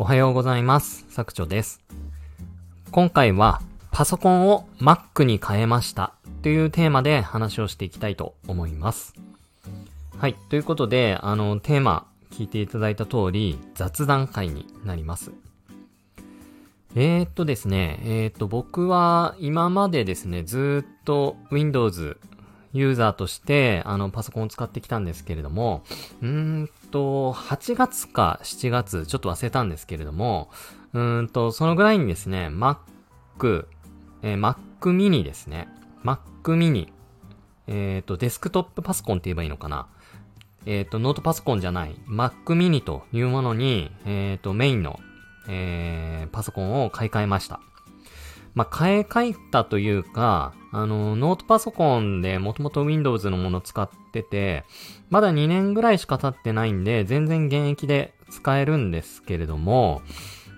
[0.00, 1.04] おはようございます。
[1.08, 1.80] 作長です。
[2.92, 3.60] 今回は
[3.90, 6.12] パソコンを Mac に変えました
[6.42, 9.14] というテーマで話をしていきたいと思います。
[10.16, 10.36] はい。
[10.50, 15.32] ということで、あの、テーマ聞いていただいた通り雑談会になります。
[16.94, 22.18] えー、っとですね、えー、っと、僕は今までですね、ずっと Windows
[22.72, 25.82] ユーザーとして、あの、パソコンを使ってきたんですけれども、
[26.20, 30.50] うーんと、8月か7月、ちょっと忘れたんですけれども、
[30.92, 33.66] うーんと、そのぐらいにですね、Mac、
[34.22, 34.56] えー Mac
[34.96, 35.68] mini ですね。
[36.04, 36.88] Mac mini。
[37.66, 39.86] えっ、と、デスクトップパソコンって言えばいいのかな。
[40.66, 45.00] えっ、と、ノートパソコンじゃない、Mac mini というものに、えっ、と、メインの、
[45.48, 47.60] えーパソコンを買い替えました。
[48.58, 54.64] まあ、買い替えたというか、あの、ノートパソコンでもともと Windows のもの使ってて、
[55.10, 60.02] まだ2年ぐらいしか経ってないんで、全然現役で使えるんですけれども、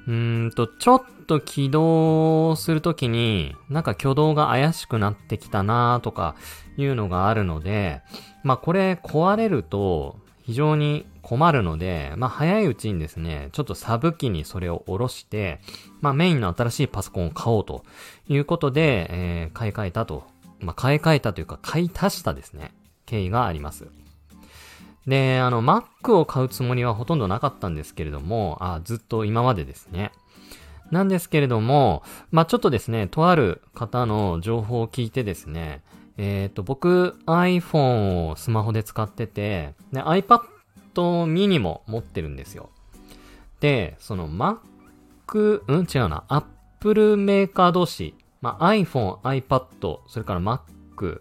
[0.06, 6.36] うーんと、ちょっと起動するときに、なんか挙動が怪しくなってきたなとか
[6.78, 8.00] いうのがあるので、
[8.44, 15.60] まあこれ壊れると非常に困るので、まあ早いうちにですね、ちょっとサブ機にそれを下ろして、
[16.00, 17.84] まあメインの新しいパソコンを買おうと
[18.28, 20.24] いうことで、えー買い替えたと。
[20.60, 22.72] まあ買い替えたというか買い足したですね、
[23.06, 23.88] 経緯があります。
[25.06, 30.12] で、あの、Mac を買うつもりはほとんどなかったんですけれども、あずっと今までですね。
[30.90, 35.82] なんですけれども、まあ、ちょっとですね、とある方の情報を聞いてですね、
[36.16, 40.40] えっ、と、僕 iPhone をスマホで使ってて、で、iPad
[40.94, 42.70] mini も持ってるんですよ。
[43.60, 45.86] で、その Mac、うん？
[45.92, 51.20] 違うな、Apple メーカー同士、まあ、iPhone、iPad、それから Mac、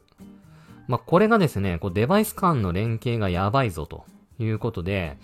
[0.87, 4.05] まあ、これがですね、こうデバイス間の連携がやばいぞと
[4.39, 5.17] いうことで、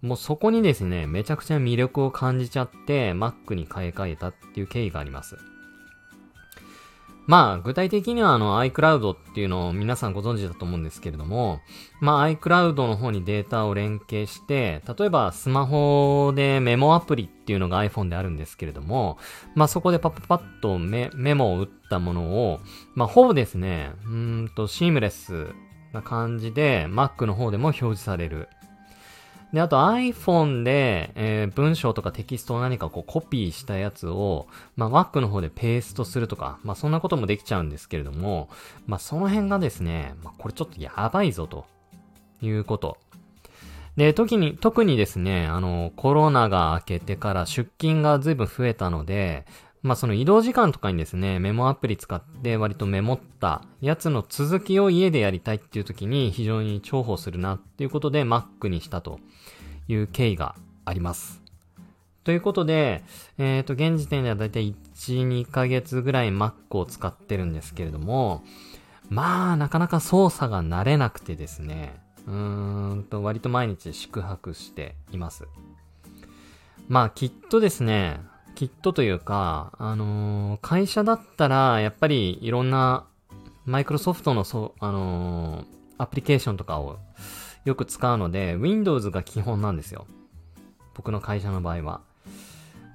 [0.00, 5.36] もうそこにですね、めちゃくちゃ魅力を感じちゃって、Mac に買い替えたっていう経緯があります。
[7.26, 11.60] まあ、具体的にはあの iCloud っていうのを皆さんご存知だと思うんですけれども、
[12.00, 19.18] まあ iCloud の方にデータを連携して、例えばスマホでメモアプリっていうのが iPhone であるんですけれども、
[19.54, 22.22] まあそこでパッパッパッとメメモを打ったもの
[22.52, 22.60] を、
[22.94, 25.48] まあほぼですね、うんとシームレス
[25.92, 28.48] な感じで Mac の方でも表示される。
[29.52, 34.46] で、あと iPhone で、えー文章とかテキストを何かこうコピーしたやつを、
[34.76, 38.48] まあ Mac の方でペーストするとか、まあそんなこともできちゃうんですけれども、
[38.86, 41.66] まあその辺がですね、まあこれちょっとやばいぞと
[42.40, 42.96] いうこと。
[43.96, 49.44] で、時に、特にですね、あの、コロナが明けてから出勤が随分増えたので、
[49.82, 59.20] まあその移動時間とかにですね、メモアプリ使って割とメモったやつの続きを家でやりたいっていう時に非常に重宝するなっていうことで Mac にしたと
[59.88, 60.54] いう経緯が
[60.84, 61.40] あります。
[62.22, 63.02] ということで、
[63.38, 68.44] えっ、と、現時点ではだいたい1、2ヶ月ぐらい Mac を使ってるんですけれども、
[69.08, 75.48] まあ、なかなか操作が慣れなくてですね、うーんと、割と毎日宿泊しています。
[76.88, 78.20] まあ、きっとですね、
[78.54, 83.06] きっとというか、あのー会社だったら、やっぱりいろんな、
[83.64, 85.64] マイクロソフトのそ、あのー
[85.98, 86.98] アプリケーションとかを
[87.66, 90.06] よく使うので、Windows が基本なんですよ。
[90.94, 92.00] 僕の会社の場合は。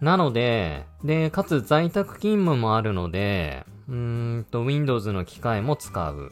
[0.02, 6.32] なので、で、かつ在宅勤務もあるので、うんと、Windows の機械も使う。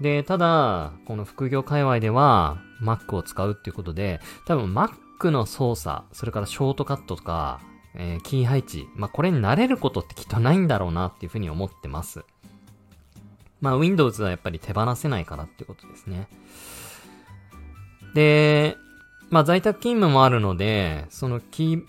[0.00, 7.60] で、ただ、この副業界隈では Mac を使うっていうことで、多分 Mac の操作、それからショートカットとか、
[7.98, 12.24] えーキー配置、まあ、これに慣れることってきっとないんだろうなっていうふうに思ってます。
[13.60, 16.28] まあ、Windows はやっぱり手放せないからっていうことですね。
[18.14, 18.76] で、
[19.30, 21.82] まあ、在宅勤務もあるので、そのキー、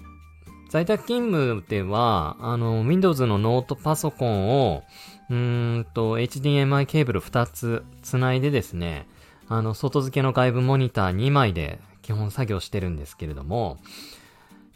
[0.69, 4.84] 在宅勤務では、あの、Windows のノートパソコンを、
[5.29, 9.07] うーんと、HDMI ケーブル2つつないでですね、
[9.47, 13.78] あの、外付けの外部モニター2枚で基本作業してるんですけれども、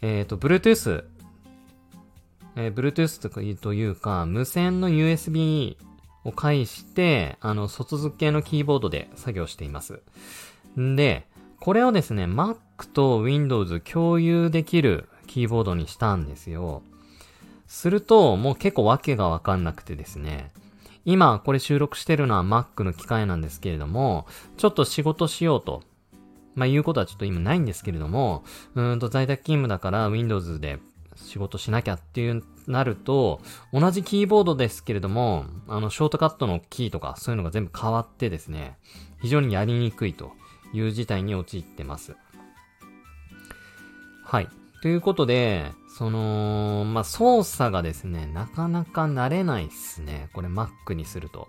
[0.00, 1.04] えっ、と、Bluetooth、
[2.56, 5.76] えー Bluetooth とかいうというか、無線の USB
[6.24, 10.02] を介して、あの、外付けのキーボードで作業しています。
[10.78, 11.26] んで、
[11.60, 12.56] これをですね、Mac
[12.92, 16.82] と Windows 共有できるキーボードにしたんですよ。
[17.66, 20.50] すると、もう結構わけがわかんなくてですね、
[21.04, 24.26] 今これ収録してるのは Mac の機械なんですけれども、
[24.56, 25.82] ちょっと仕事しようと。
[26.54, 28.44] まあ言うことはちょっと今ないんですけれども、
[28.74, 30.78] うんと在宅勤務だから Windows で
[31.16, 33.40] 仕事しなきゃっていうなると、
[33.72, 38.76] 同じキーボードですけれども、あの、ショートカットのキーとかそういうのが全部変わってですね、
[39.20, 40.32] 非常にやりにくいと
[40.72, 42.16] いう事態に陥ってます。
[44.24, 44.48] はい。
[44.82, 50.30] ということで、その、まあ、操作がですね、なかなか慣れないっすね。
[50.32, 51.48] これ Mac にすると。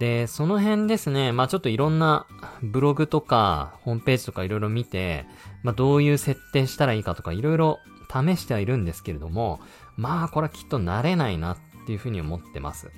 [0.00, 2.26] で、その辺ですね、まあ、ちょっといろんな
[2.62, 5.26] ブログとか、ホームページとかいろいろ見て、
[5.62, 7.78] まあ、どういう設定したらいいかとかいろいろ
[8.10, 9.60] 試してはいるんですけれども、
[9.96, 12.90] まあ、これはきっと慣れないなっていうふうに思ってます。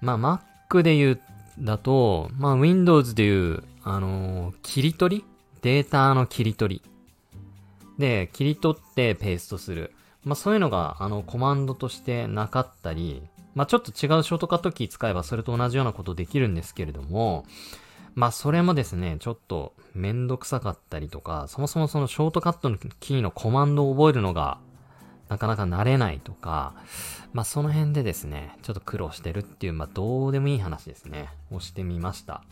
[0.00, 0.40] まあ、
[0.70, 1.20] Mac で言う、
[1.58, 5.24] だと、まあ、Windows で言う、あのー、切り取り？
[5.62, 6.90] データの切り取り。
[7.98, 9.92] で、切り取ってペーストする。
[10.24, 13.22] まあ、そういうのが、あの、コマンドとしてなかったり、
[13.56, 17.44] まあ、ちょっと違うショートカットキー使えばそれと同じようなことできるんですけれども、
[18.18, 24.58] まあ、それもですね、ちょっとめんどくさかったりとか、そもそもそのショートカットのキーのコマンドを覚えるのが、
[25.28, 26.74] なかなか慣れないとか、
[27.32, 32.42] まあ、その辺でですね、ちょっと苦労してるっていう、まあ、どうでもいい話ですね、をしてみました。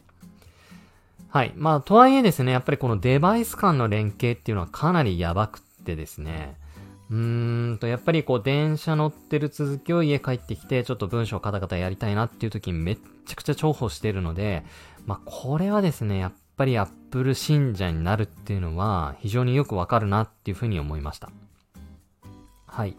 [1.31, 1.53] はい。
[1.57, 6.55] まあ、とはいえですね、やっぱりこのデバイス間の連携っていうのはかなりやばくってですね、
[7.11, 14.65] うーんと、やっぱりこう、電車乗ってる続きを家帰ってきて、ちょっと文章カタカタやりたいなっていう時にめっちゃくちゃ重宝してるので、
[15.07, 21.31] まあ、これはですね、やっぱり Apple 信者になるっていうのは、非常によくわかるなっていうふうに思いました。
[22.67, 22.97] はい。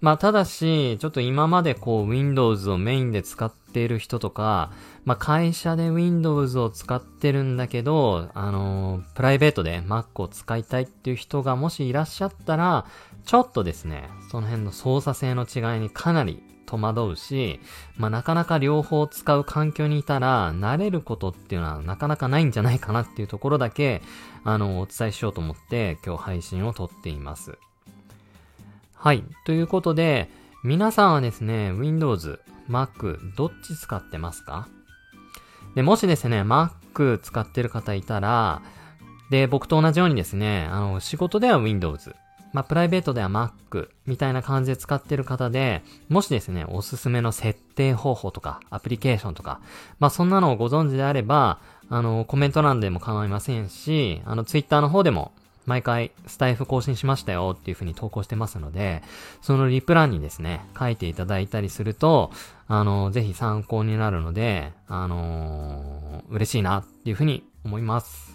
[0.00, 4.72] まあ、ただし、ちょっと今までこう、Windows をメインで使っている人とか、
[5.04, 12.86] まあ、会社で Windows を使ってるんだけど、あのー、プライベートで Mac を使いたいっていう人がもしいらっしゃったら、
[13.24, 17.60] ちょっとですね、その辺の操作性の違いにかなり戸惑うし、
[17.96, 24.00] まあ、なかなか両方使う環境にいたら、慣れることっていうのはなかなかないんじゃないかなっていうところだけ、
[24.44, 27.58] あの、お伝えしようと思って今日配信を撮っています。
[28.94, 29.24] はい。
[29.44, 30.30] ということで、
[30.64, 32.40] 皆さんはですね、Windows、
[32.70, 34.68] Mac、どっち使ってますか？
[35.74, 38.62] で、もしですね、Mac 使ってる方いたら、
[39.30, 42.14] で、僕と同じようにですね、あの、仕事では Windows、
[42.52, 49.60] まあ、プライベートでは Mac みたいな感じで使ってる方で、もしですね、おすすめの設定方法とか、アプリケーションとか、
[49.98, 55.32] まあ、そんなのをご存知であれば、あの、コメント欄でも構いませんし、あの、Twitter の方でも、
[55.64, 59.02] 毎回、スタイフ更新しましたよっていう風に投稿してますので、
[59.42, 62.32] そのリプランにですね、書いていただいたりすると、
[62.66, 68.31] あの、ぜひ参考になるので、あのー、嬉しいなっていう風に思います。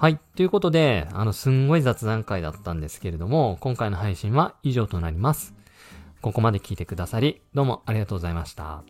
[0.00, 0.18] はい。
[0.34, 5.52] ということで、あの、すんごい雑談会だったんですけれども、今回の配信は以上となります。
[6.22, 8.82] ここまで聞いてくださり、どうもありがとうございました。